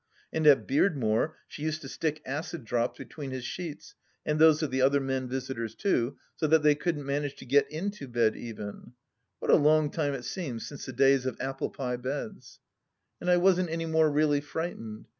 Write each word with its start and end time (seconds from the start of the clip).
And 0.33 0.47
at 0.47 0.65
Beardmore 0.67 1.35
she 1.47 1.61
used 1.61 1.81
to 1.83 1.87
stick 1.87 2.23
acid 2.25 2.65
drops 2.65 2.97
between 2.97 3.29
his 3.29 3.45
sheets, 3.45 3.93
and 4.25 4.39
those 4.39 4.63
of 4.63 4.71
the 4.71 4.81
other 4.81 4.99
men 4.99 5.29
visitors, 5.29 5.75
too, 5.75 6.17
so 6.35 6.47
that 6.47 6.63
they 6.63 6.73
couldn't 6.73 7.05
manage 7.05 7.35
to 7.35 7.45
get 7.45 7.69
into 7.71 8.07
bed, 8.07 8.35
even 8.35 8.65
1 8.73 8.93
What 9.37 9.51
a 9.51 9.55
long 9.57 9.91
time 9.91 10.15
it 10.15 10.25
seems 10.25 10.65
since 10.65 10.87
the 10.87 10.91
days 10.91 11.27
of 11.27 11.39
apple 11.39 11.69
pie 11.69 11.97
beds!... 11.97 12.59
And 13.19 13.29
I 13.29 13.37
wasn't 13.37 13.69
any 13.69 13.85
more 13.85 14.09
really 14.09 14.41
frightened. 14.41 15.05